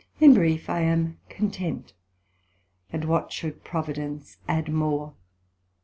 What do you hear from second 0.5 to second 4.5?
I am content, and what should providence